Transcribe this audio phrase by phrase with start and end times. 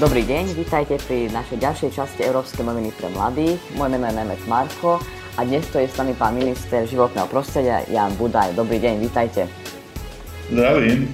[0.00, 3.60] Dobrý deň, vítajte pri našej ďalšej časti Európskej noviny pre mladých.
[3.76, 4.96] Moje meno je Nemec Marko
[5.36, 8.56] a dnes to je s nami pán minister životného prostredia Jan Budaj.
[8.56, 9.44] Dobrý deň, vítajte.
[10.48, 11.04] Zdravím.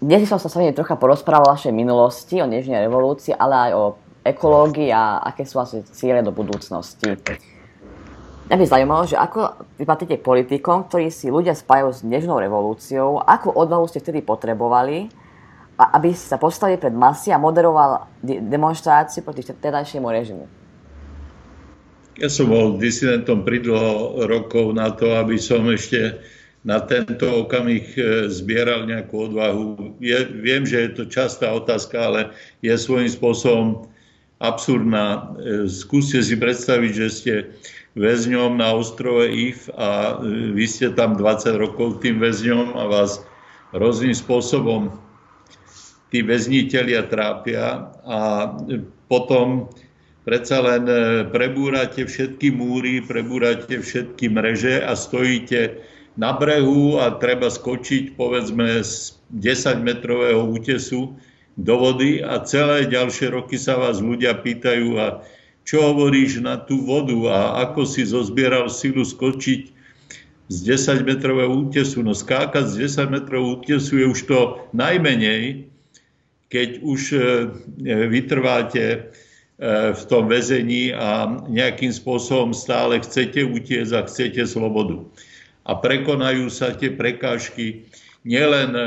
[0.00, 3.70] Dnes som sa s vami trocha porozprával o vašej minulosti, o dnešnej revolúcii, ale aj
[3.76, 3.84] o
[4.24, 7.12] ekológii a aké sú asi ciele do budúcnosti.
[8.48, 13.20] Mňa by zaujímalo, že ako vy patríte politikom, ktorí si ľudia spájajú s dnešnou revolúciou,
[13.20, 15.27] akú odvahu ste vtedy potrebovali,
[15.78, 20.44] aby sa postavil pred masy a moderoval demonstráciu proti tedajšiemu režimu?
[22.18, 26.18] Ja som bol disidentom pridlho rokov na to, aby som ešte
[26.66, 29.94] na tento okamih e, zbieral nejakú odvahu.
[30.02, 32.20] Je, viem, že je to častá otázka, ale
[32.58, 33.86] je svojím spôsobom
[34.42, 35.38] absurdná.
[35.38, 37.34] E, skúste si predstaviť, že ste
[37.94, 43.22] väzňom na ostrove If a e, vy ste tam 20 rokov tým väzňom a vás
[43.70, 44.90] rôznym spôsobom
[46.08, 48.18] tí väzniteľia trápia a
[49.08, 49.68] potom
[50.24, 55.80] predsa len e, prebúrate všetky múry, prebúrate všetky mreže a stojíte
[56.20, 61.16] na brehu a treba skočiť povedzme z 10-metrového útesu
[61.58, 65.22] do vody a celé ďalšie roky sa vás ľudia pýtajú a
[65.68, 69.76] čo hovoríš na tú vodu a ako si zozbieral silu skočiť
[70.48, 72.00] z 10-metrového útesu.
[72.00, 74.40] No skákať z 10-metrového útesu je už to
[74.72, 75.67] najmenej,
[76.48, 77.18] keď už e,
[78.08, 78.98] vytrváte e,
[79.92, 85.04] v tom väzení a nejakým spôsobom stále chcete utiecť a chcete slobodu.
[85.68, 87.84] A prekonajú sa tie prekážky.
[88.24, 88.82] Nielen e,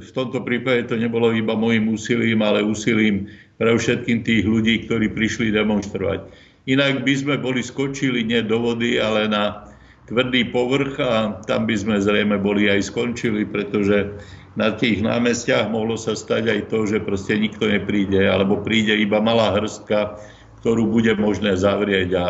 [0.00, 3.28] v tomto prípade to nebolo iba môjim úsilím, ale úsilím
[3.60, 6.24] pre všetkým tých ľudí, ktorí prišli demonstrovať.
[6.64, 9.68] Inak by sme boli skočili nie do vody, ale na
[10.08, 14.08] tvrdý povrch a tam by sme zrejme boli aj skončili, pretože
[14.54, 19.18] na tých námestiach mohlo sa stať aj to, že proste nikto nepríde, alebo príde iba
[19.18, 20.18] malá hrstka,
[20.62, 22.24] ktorú bude možné zavrieť a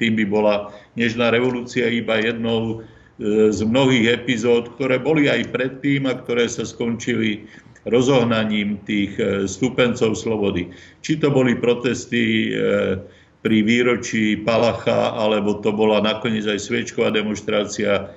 [0.00, 0.54] tým by bola
[0.94, 6.62] Nežná revolúcia iba jednou e, z mnohých epizód, ktoré boli aj predtým a ktoré sa
[6.62, 7.44] skončili
[7.84, 10.70] rozohnaním tých e, stupencov slobody.
[11.04, 13.02] Či to boli protesty e,
[13.44, 18.08] pri výročí Palacha, alebo to bola nakoniec aj sviečková demonstrácia.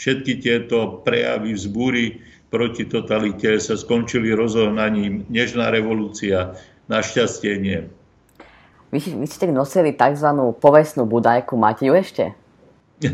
[0.00, 2.04] Všetky tieto prejavy vzbúry
[2.50, 5.24] proti totalite sa skončili rozohnaním.
[5.30, 6.58] Nežná revolúcia,
[6.90, 7.78] našťastie nie.
[8.90, 10.26] Vy, vy ste nosili tzv.
[10.58, 12.34] povestnú budajku, máte ju ešte?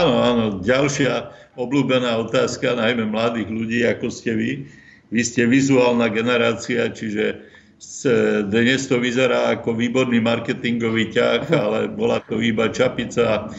[0.00, 0.44] áno, áno.
[0.64, 1.28] Ďalšia
[1.60, 4.50] obľúbená otázka, najmä mladých ľudí, ako ste vy.
[5.12, 7.44] Vy ste vizuálna generácia, čiže
[8.48, 13.52] dnes to vyzerá ako výborný marketingový ťah, ale bola to iba čapica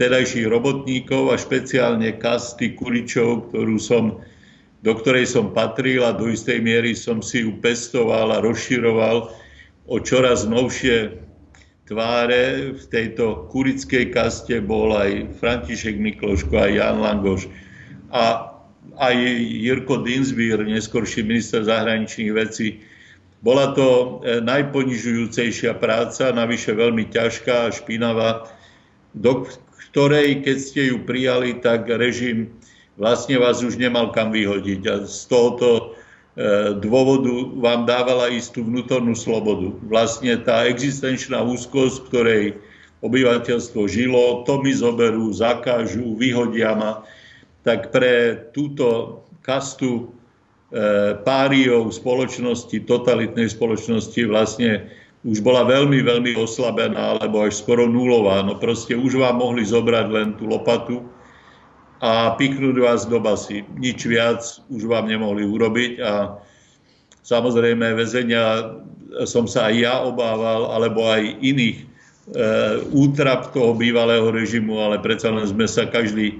[0.00, 4.16] vtedajších robotníkov a špeciálne kasty kuričov, ktorú som,
[4.80, 9.28] do ktorej som patril a do istej miery som si ju pestoval a rozširoval
[9.92, 11.20] o čoraz novšie
[11.84, 12.72] tváre.
[12.80, 17.52] V tejto kurickej kaste bol aj František Mikloško, aj Jan Langoš
[18.08, 18.56] a
[18.96, 22.80] aj Jirko Dinsbír, neskorší minister zahraničných vecí.
[23.44, 28.48] Bola to e, najponižujúcejšia práca, navyše veľmi ťažká a špinavá,
[29.12, 29.44] do
[29.88, 32.52] ktorej, keď ste ju prijali, tak režim
[33.00, 34.80] vlastne vás už nemal kam vyhodiť.
[34.92, 35.68] A z tohoto
[36.36, 39.72] e, dôvodu vám dávala istú vnútornú slobodu.
[39.88, 42.44] Vlastne tá existenčná úzkosť, v ktorej
[43.00, 46.92] obyvateľstvo žilo, to mi zoberú, zakážu, vyhodia ma,
[47.64, 50.12] tak pre túto kastu
[50.68, 58.40] e, páriov spoločnosti, totalitnej spoločnosti vlastne už bola veľmi, veľmi oslabená, alebo až skoro nulová.
[58.40, 61.04] No proste už vám mohli zobrať len tú lopatu
[62.00, 63.60] a piknúť vás do basy.
[63.76, 64.40] Nič viac
[64.72, 66.40] už vám nemohli urobiť a
[67.20, 68.72] samozrejme väzenia
[69.28, 71.86] som sa aj ja obával, alebo aj iných e,
[72.94, 76.36] útrap toho bývalého režimu, ale predsa len sme sa každý e,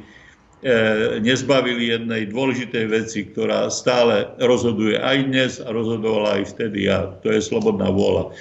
[1.21, 7.29] nezbavili jednej dôležitej veci, ktorá stále rozhoduje aj dnes a rozhodovala aj vtedy a to
[7.29, 8.33] je slobodná vôľa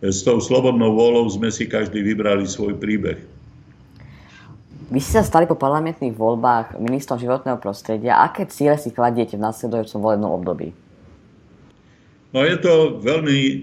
[0.00, 3.20] s tou slobodnou vôľou sme si každý vybrali svoj príbeh.
[4.90, 8.18] Vy ste sa stali po parlamentných voľbách ministrom životného prostredia.
[8.26, 10.74] Aké ciele si kladiete v následujúcom volebnom období?
[12.34, 13.56] No je to veľmi e,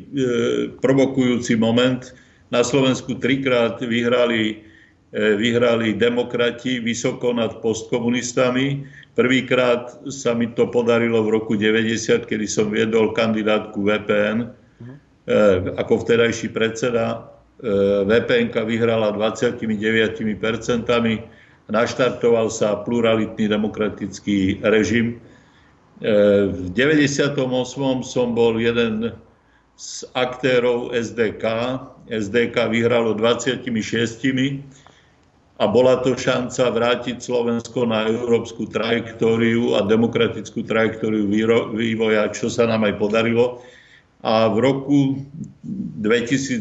[0.79, 1.99] provokujúci moment.
[2.47, 4.63] Na Slovensku trikrát vyhrali,
[5.11, 8.87] e, vyhrali demokrati vysoko nad postkomunistami.
[9.11, 14.47] Prvýkrát sa mi to podarilo v roku 90, kedy som viedol kandidátku VPN
[15.75, 17.27] ako vtedajší predseda
[17.59, 19.67] eh, VPN vyhrala 29%,
[21.67, 25.19] naštartoval sa pluralitný demokratický režim
[25.97, 27.33] v 98.
[28.05, 29.17] som bol jeden
[29.77, 31.45] z aktérov SDK.
[32.05, 33.65] SDK vyhralo 26
[35.57, 41.25] a bola to šanca vrátiť Slovensko na európsku trajektóriu a demokratickú trajektóriu
[41.73, 43.65] vývoja, čo sa nám aj podarilo.
[44.27, 44.99] A v roku
[46.03, 46.59] 2020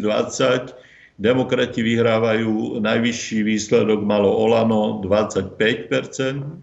[1.18, 6.62] demokrati vyhrávajú najvyšší výsledok, malo Olano 25%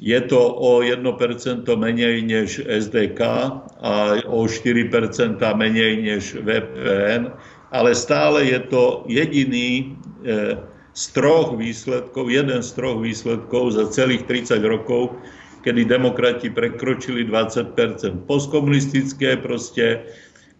[0.00, 3.20] je to o 1% menej než SDK
[3.78, 3.94] a
[4.26, 7.30] o 4% menej než VPN,
[7.70, 9.94] ale stále je to jediný
[10.26, 10.58] e,
[10.94, 15.14] z troch výsledkov, jeden z troch výsledkov za celých 30 rokov,
[15.64, 17.72] kedy demokrati prekročili 20%
[18.28, 20.04] Postkomunistické, proste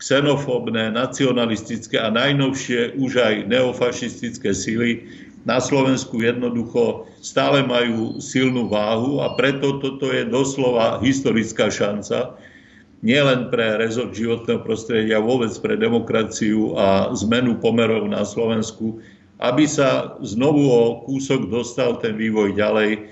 [0.01, 5.05] xenofóbne, nacionalistické a najnovšie už aj neofašistické sily
[5.45, 12.41] na Slovensku jednoducho stále majú silnú váhu a preto toto je doslova historická šanca
[13.05, 19.05] nielen pre rezort životného prostredia, vôbec pre demokraciu a zmenu pomerov na Slovensku,
[19.37, 23.05] aby sa znovu o kúsok dostal ten vývoj ďalej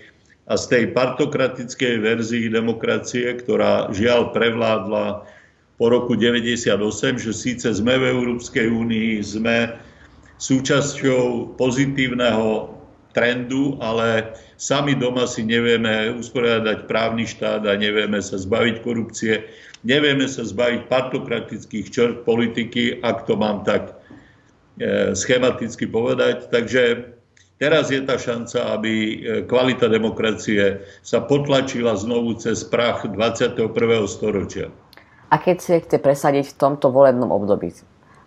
[0.50, 5.22] a z tej partokratickej verzii demokracie, ktorá žiaľ prevládla
[5.78, 9.78] po roku 98, že síce sme v Európskej únii, sme
[10.42, 12.74] súčasťou pozitívneho
[13.14, 19.46] trendu, ale sami doma si nevieme usporiadať právny štát a nevieme sa zbaviť korupcie,
[19.86, 23.94] nevieme sa zbaviť partokratických črt politiky, ak to mám tak
[24.80, 26.50] e, schematicky povedať.
[26.50, 27.14] Takže
[27.58, 29.16] teraz je tá šanca, aby e,
[29.48, 33.68] kvalita demokracie sa potlačila znovu cez prach 21.
[34.08, 34.70] storočia.
[35.32, 37.72] A keď si chce presadiť v tomto volebnom období,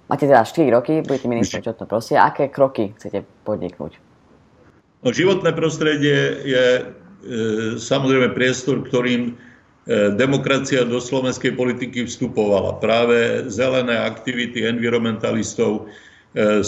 [0.06, 2.30] Máte teda 4 roky, budete minister životného prostredia.
[2.30, 3.98] Aké kroky chcete podniknúť?
[5.02, 6.84] No, životné prostredie je e,
[7.82, 12.78] samozrejme priestor, ktorým e, demokracia do slovenskej politiky vstupovala.
[12.78, 15.90] Práve zelené aktivity environmentalistov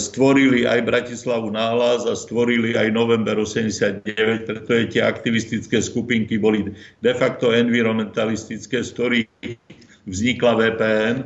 [0.00, 4.00] stvorili aj Bratislavu náhlas a stvorili aj november 89,
[4.48, 6.72] preto je tie aktivistické skupinky boli
[7.04, 9.28] de facto environmentalistické, z ktorých
[10.08, 11.16] vznikla VPN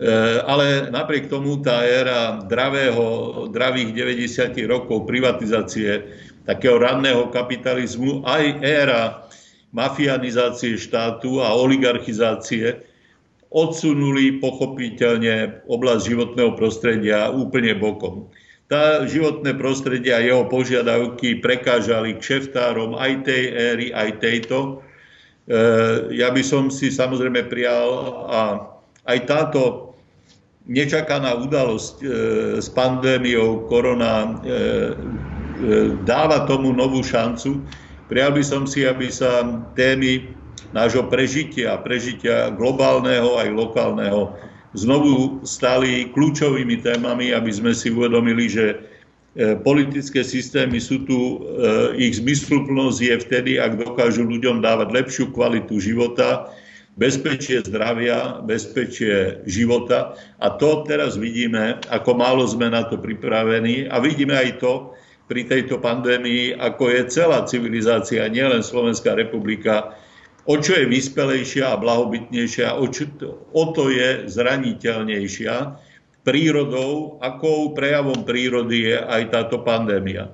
[0.00, 6.08] Eh, ale napriek tomu tá éra dravého, dravých 90 rokov privatizácie,
[6.48, 9.28] takého ranného kapitalizmu, aj éra
[9.76, 12.80] mafianizácie štátu a oligarchizácie
[13.50, 18.30] odsunuli pochopiteľne oblasť životného prostredia úplne bokom.
[18.70, 24.78] Tá životné prostredie a jeho požiadavky prekážali kšeftárom aj tej éry, aj tejto.
[25.50, 27.90] Eh, ja by som si samozrejme prijal
[28.30, 28.40] a
[29.10, 29.90] aj táto
[30.70, 32.06] nečakaná udalosť e,
[32.62, 34.54] s pandémiou korona e, e,
[36.06, 37.58] dáva tomu novú šancu.
[38.06, 40.30] Prijal by som si, aby sa témy
[40.70, 44.34] nášho prežitia, prežitia globálneho aj lokálneho
[44.74, 48.78] znovu stali kľúčovými témami, aby sme si uvedomili, že
[49.34, 55.34] e, politické systémy sú tu, e, ich zmysluplnosť je vtedy, ak dokážu ľuďom dávať lepšiu
[55.34, 56.54] kvalitu života,
[56.94, 60.14] bezpečie zdravia, bezpečie života.
[60.38, 64.94] A to teraz vidíme, ako málo sme na to pripravení a vidíme aj to
[65.30, 69.94] pri tejto pandémii, ako je celá civilizácia, nielen Slovenská republika,
[70.46, 73.08] o čo je vyspelejšia a blahobytnejšia, o, čo,
[73.52, 75.76] o to je zraniteľnejšia
[76.24, 80.32] prírodou, akou prejavom prírody je aj táto pandémia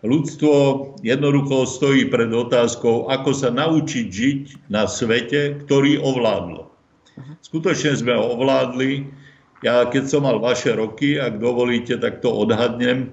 [0.00, 0.52] ľudstvo
[1.04, 6.72] jednoducho stojí pred otázkou, ako sa naučiť žiť na svete, ktorý ovládlo.
[7.44, 9.04] Skutočne sme ho ovládli.
[9.60, 13.12] Ja keď som mal vaše roky, ak dovolíte, tak to odhadnem,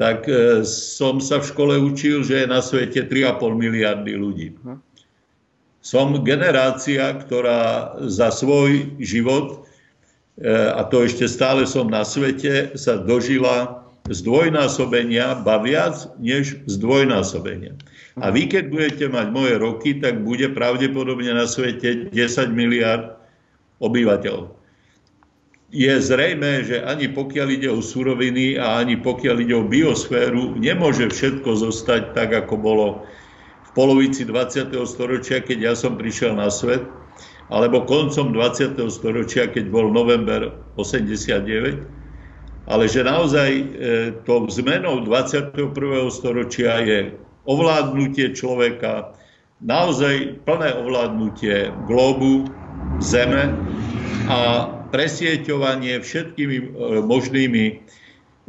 [0.00, 4.56] tak e, som sa v škole učil, že je na svete 3,5 miliardy ľudí.
[5.86, 9.62] Som generácia, ktorá za svoj život,
[10.34, 17.78] e, a to ešte stále som na svete, sa dožila zdvojnásobenia, ba viac než zdvojnásobenia.
[18.18, 23.22] A vy, keď budete mať moje roky, tak bude pravdepodobne na svete 10 miliard
[23.78, 24.58] obyvateľov.
[25.70, 31.14] Je zrejme, že ani pokiaľ ide o suroviny a ani pokiaľ ide o biosféru, nemôže
[31.14, 32.86] všetko zostať tak, ako bolo
[33.76, 34.72] polovici 20.
[34.88, 36.82] storočia, keď ja som prišiel na svet,
[37.52, 38.80] alebo koncom 20.
[38.88, 41.96] storočia, keď bol november 89
[42.66, 43.64] ale že naozaj e,
[44.26, 45.54] to zmenou 21.
[46.10, 47.14] storočia je
[47.46, 49.14] ovládnutie človeka,
[49.62, 52.50] naozaj plné ovládnutie globu,
[52.98, 53.54] zeme
[54.26, 56.66] a presieťovanie všetkými e,
[57.06, 57.64] možnými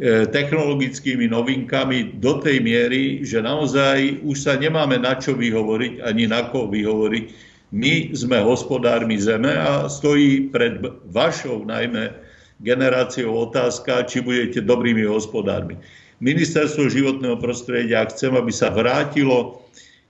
[0.05, 6.45] technologickými novinkami do tej miery, že naozaj už sa nemáme na čo vyhovoriť, ani na
[6.53, 7.25] koho vyhovoriť.
[7.73, 12.13] My sme hospodármi zeme a stojí pred vašou najmä
[12.61, 15.77] generáciou otázka, či budete dobrými hospodármi.
[16.21, 19.61] Ministerstvo životného prostredia chcem, aby sa vrátilo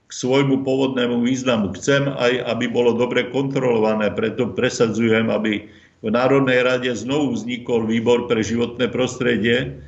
[0.07, 1.75] k svojmu pôvodnému významu.
[1.75, 5.67] Chcem aj, aby bolo dobre kontrolované, preto presadzujem, aby
[6.01, 9.81] v Národnej rade znovu vznikol výbor pre životné prostredie,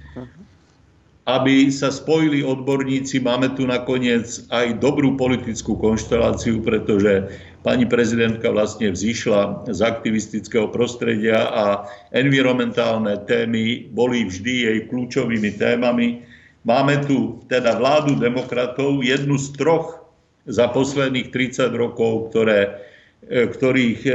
[1.29, 3.21] aby sa spojili odborníci.
[3.21, 7.29] Máme tu nakoniec aj dobrú politickú konšteláciu, pretože
[7.61, 11.85] pani prezidentka vlastne vzýšla z aktivistického prostredia a
[12.17, 16.25] environmentálne témy boli vždy jej kľúčovými témami.
[16.65, 20.01] Máme tu teda vládu demokratov, jednu z troch
[20.49, 22.88] za posledných 30 rokov, ktoré,
[23.27, 24.11] ktorých e,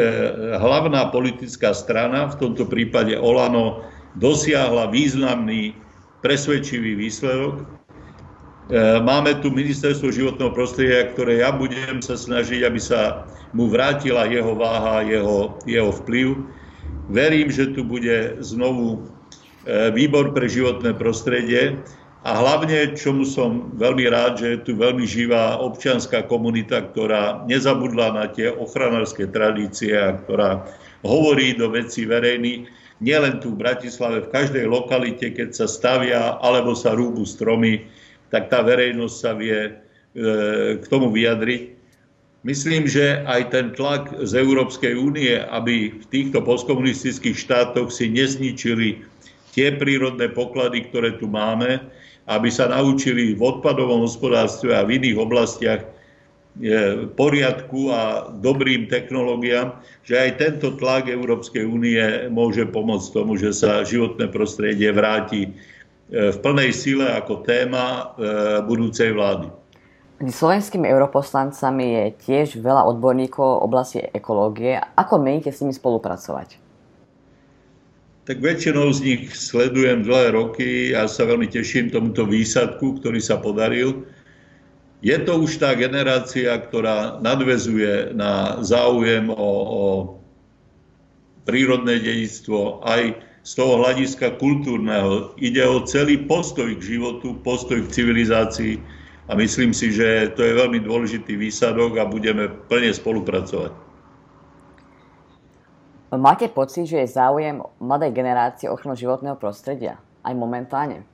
[0.57, 3.85] hlavná politická strana, v tomto prípade Olano,
[4.17, 5.77] dosiahla významný
[6.25, 7.61] presvedčivý výsledok.
[7.61, 7.65] E,
[9.05, 14.57] máme tu ministerstvo životného prostredia, ktoré ja budem sa snažiť, aby sa mu vrátila jeho
[14.57, 16.41] váha, jeho, jeho vplyv.
[17.13, 19.05] Verím, že tu bude znovu
[19.97, 21.81] výbor pre životné prostredie,
[22.25, 28.17] a hlavne, čomu som veľmi rád, že je tu veľmi živá občianská komunita, ktorá nezabudla
[28.17, 30.65] na tie ochranárske tradície a ktorá
[31.05, 32.65] hovorí do vecí verejných,
[33.05, 37.85] nielen tu v Bratislave, v každej lokalite, keď sa stavia alebo sa rúbu stromy,
[38.33, 39.73] tak tá verejnosť sa vie e,
[40.81, 41.77] k tomu vyjadriť.
[42.49, 49.05] Myslím, že aj ten tlak z Európskej únie, aby v týchto postkomunistických štátoch si nezničili
[49.53, 51.85] tie prírodné poklady, ktoré tu máme,
[52.25, 55.83] aby sa naučili v odpadovom hospodárstve a v iných oblastiach
[57.19, 59.75] poriadku a dobrým technológiám,
[60.07, 61.99] že aj tento tlak Európskej únie
[62.31, 68.03] môže pomôcť tomu, že sa životné prostredie vráti e, v plnej sile ako téma e,
[68.71, 69.51] budúcej vlády.
[70.23, 74.79] Slovenskými europoslancami je tiež veľa odborníkov v oblasti ekológie.
[74.95, 76.64] Ako meníte s nimi spolupracovať?
[78.25, 83.37] Tak väčšinou z nich sledujem dlhé roky a sa veľmi teším tomuto výsadku, ktorý sa
[83.37, 84.09] podaril.
[85.05, 89.83] Je to už tá generácia, ktorá nadvezuje na záujem o, o
[91.45, 95.37] prírodné dedictvo aj z toho hľadiska kultúrneho.
[95.37, 98.81] Ide o celý postoj k životu, postoj k civilizácii
[99.29, 103.84] a myslím si, že to je veľmi dôležitý výsadok a budeme plne spolupracovať.
[106.19, 109.99] Máte pocit, že je záujem mladej generácie ochranu životného prostredia?
[110.25, 111.05] Aj momentálne?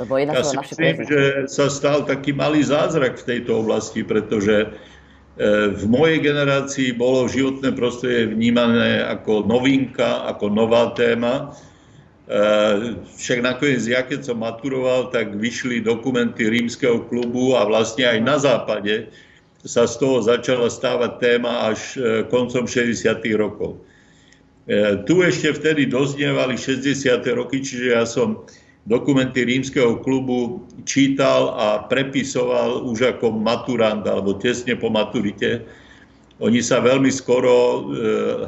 [0.00, 4.68] Lebo ja si myslím, že sa stal taký malý zázrak v tejto oblasti, pretože e,
[5.70, 11.52] v mojej generácii bolo životné prostredie vnímané ako novinka, ako nová téma.
[12.24, 12.40] E,
[13.14, 18.36] však nakoniec ja, keď som maturoval, tak vyšli dokumenty rímskeho klubu a vlastne aj na
[18.40, 19.12] západe
[19.64, 23.00] sa z toho začala stávať téma až e, koncom 60.
[23.36, 23.80] rokov.
[24.64, 27.20] E, tu ešte vtedy doznievali 60.
[27.36, 28.48] roky, čiže ja som
[28.88, 35.64] dokumenty rímskeho klubu čítal a prepisoval už ako maturant alebo tesne po maturite.
[36.40, 37.80] Oni sa veľmi skoro, e,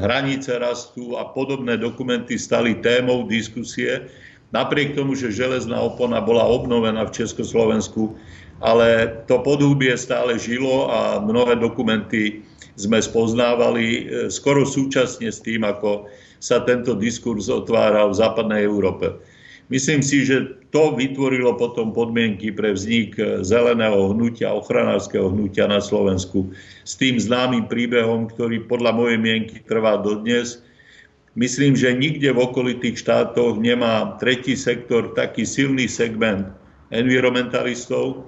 [0.00, 4.08] hranice rastú a podobné dokumenty stali témou diskusie.
[4.54, 8.14] Napriek tomu, že železná opona bola obnovená v Československu,
[8.62, 15.64] ale to podhubie stále žilo a mnohé dokumenty sme spoznávali e, skoro súčasne s tým,
[15.64, 19.16] ako sa tento diskurs otváral v západnej Európe.
[19.66, 25.82] Myslím si, že to vytvorilo potom podmienky pre vznik e, zeleného hnutia, ochranárskeho hnutia na
[25.82, 26.54] Slovensku
[26.86, 30.62] s tým známym príbehom, ktorý podľa mojej mienky trvá dodnes.
[31.36, 36.48] Myslím, že nikde v okolitých štátoch nemá tretí sektor taký silný segment
[36.88, 38.24] environmentalistov,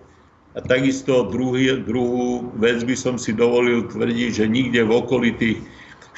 [0.56, 5.58] a takisto druhý, druhú vec by som si dovolil tvrdiť, že nikde v okolitých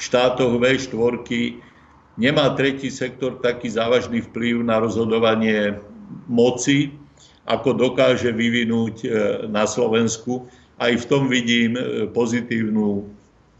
[0.01, 1.27] štátoch V4
[2.17, 5.77] nemá tretí sektor taký závažný vplyv na rozhodovanie
[6.25, 6.95] moci,
[7.45, 9.07] ako dokáže vyvinúť e,
[9.51, 10.49] na Slovensku.
[10.81, 13.05] Aj v tom vidím e, pozitívnu,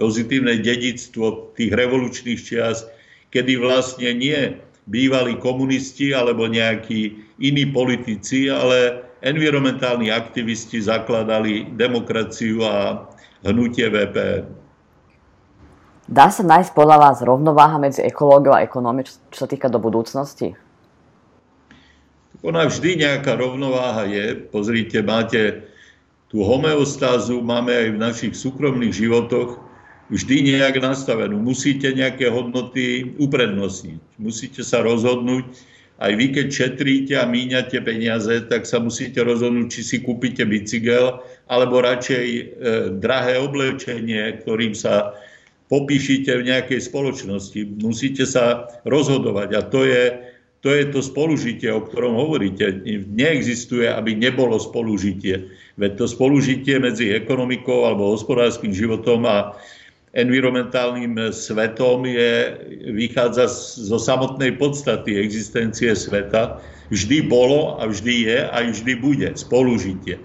[0.01, 2.89] pozitívne dedictvo tých revolučných čias,
[3.31, 13.07] kedy vlastne nie bývali komunisti alebo nejakí iní politici, ale environmentálni aktivisti zakladali demokraciu a
[13.47, 14.45] hnutie VPN.
[16.11, 20.51] Dá sa nájsť podľa vás rovnováha medzi ekológiou a ekonómiou, čo sa týka do budúcnosti?
[22.41, 24.33] Ona vždy nejaká rovnováha je.
[24.49, 25.71] Pozrite, máte
[26.27, 29.70] tú homeostázu, máme aj v našich súkromných životoch
[30.11, 31.39] vždy nejak nastavenú.
[31.39, 34.19] Musíte nejaké hodnoty uprednostniť.
[34.19, 35.47] Musíte sa rozhodnúť,
[36.01, 41.21] aj vy, keď šetríte a míňate peniaze, tak sa musíte rozhodnúť, či si kúpite bicykel,
[41.45, 42.43] alebo radšej e,
[42.97, 45.13] drahé oblečenie, ktorým sa
[45.69, 47.85] popíšite v nejakej spoločnosti.
[47.85, 50.03] Musíte sa rozhodovať a to je,
[50.65, 52.81] to je to spolužitie, o ktorom hovoríte.
[53.05, 55.53] Neexistuje, aby nebolo spolužitie.
[55.77, 59.53] Veď to spolužitie medzi ekonomikou alebo hospodárskym životom a
[60.11, 62.57] environmentálnym svetom je,
[62.91, 63.47] vychádza
[63.79, 66.59] zo samotnej podstaty existencie sveta.
[66.91, 70.19] Vždy bolo a vždy je a vždy bude spolužitie.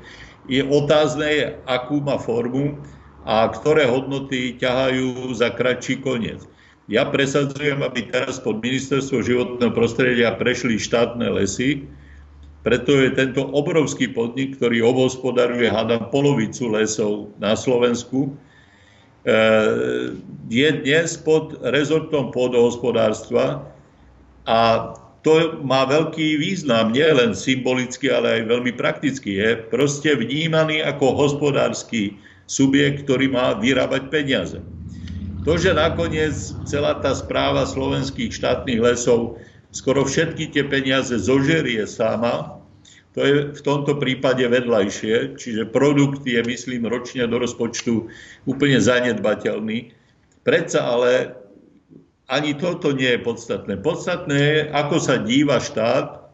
[0.50, 2.78] Je otázne, akú má formu
[3.26, 6.42] a ktoré hodnoty ťahajú za kratší koniec.
[6.86, 11.82] Ja presadzujem, aby teraz pod ministerstvo životného prostredia prešli štátne lesy,
[12.62, 18.34] preto je tento obrovský podnik, ktorý obhospodaruje, hádam, polovicu lesov na Slovensku,
[20.46, 23.66] je dnes pod rezortom pôdohospodárstva
[24.46, 24.94] a
[25.26, 29.42] to má veľký význam, nie len symbolicky, ale aj veľmi prakticky.
[29.42, 32.14] Je proste vnímaný ako hospodársky
[32.46, 34.62] subjekt, ktorý má vyrábať peniaze.
[35.42, 39.42] To, že nakoniec celá tá správa slovenských štátnych lesov
[39.74, 42.55] skoro všetky tie peniaze zožerie sama,
[43.16, 48.12] to je v tomto prípade vedľajšie, čiže produkt je, myslím, ročne do rozpočtu
[48.44, 49.96] úplne zanedbateľný.
[50.44, 51.32] Predsa ale
[52.28, 53.80] ani toto nie je podstatné.
[53.80, 56.28] Podstatné je, ako sa díva štát,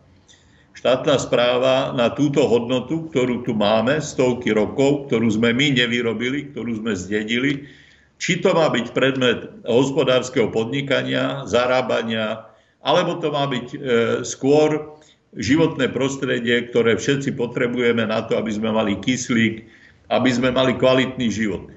[0.74, 6.82] štátna správa na túto hodnotu, ktorú tu máme, stovky rokov, ktorú sme my nevyrobili, ktorú
[6.82, 7.70] sme zdedili,
[8.18, 12.50] či to má byť predmet hospodárskeho podnikania, zarábania,
[12.82, 13.78] alebo to má byť e,
[14.26, 14.98] skôr
[15.36, 19.64] životné prostredie, ktoré všetci potrebujeme na to, aby sme mali kyslík,
[20.12, 21.72] aby sme mali kvalitný život.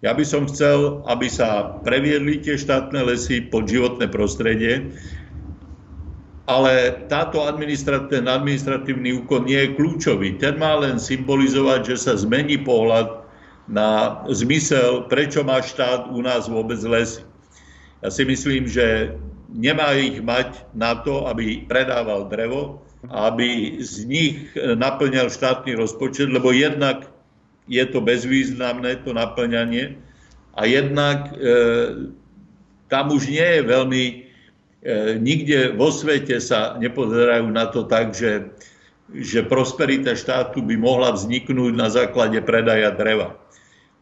[0.00, 4.88] Ja by som chcel, aby sa previedli tie štátne lesy pod životné prostredie,
[6.48, 10.40] ale táto administratívny, administratívny úkon nie je kľúčový.
[10.40, 13.22] Ten má len symbolizovať, že sa zmení pohľad
[13.70, 17.22] na zmysel, prečo má štát u nás vôbec lesy.
[18.02, 19.14] Ja si myslím, že
[19.52, 26.52] nemá ich mať na to, aby predával drevo, aby z nich naplňal štátny rozpočet, lebo
[26.52, 27.08] jednak
[27.70, 29.96] je to bezvýznamné, to naplňanie,
[30.58, 31.34] a jednak e,
[32.90, 34.14] tam už nie je veľmi, e,
[35.22, 38.50] nikde vo svete sa nepozerajú na to tak, že,
[39.14, 43.38] že prosperita štátu by mohla vzniknúť na základe predaja dreva.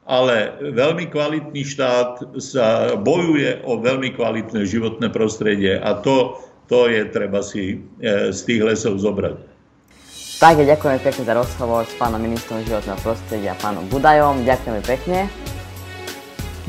[0.09, 7.03] Ale veľmi kvalitný štát sa bojuje o veľmi kvalitné životné prostredie a to to je
[7.09, 9.49] treba si e, z tých lesov zobrať.
[10.39, 14.47] Tak, ďakujeme pekne za rozhovor s pánom ministrom životného prostredia, pánom Budajom.
[14.47, 15.27] Ďakujeme pekne.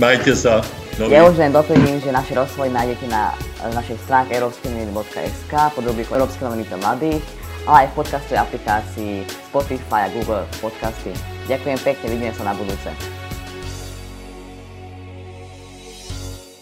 [0.02, 0.66] Majte sa.
[0.98, 1.14] Dobrý.
[1.14, 3.38] Ja už len doplním, že naše rozhovory nájdete na
[3.72, 7.24] našej stránke európskenoviny.sk pod rubrikou Európske noviny pre mladých,
[7.70, 9.14] ale aj v podcastovej aplikácii
[9.54, 11.14] Spotify a Google Podcasty.
[11.46, 12.90] Ďakujem pekne, vidíme sa na budúce.